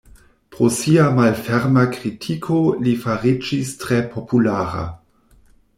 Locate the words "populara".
4.17-4.89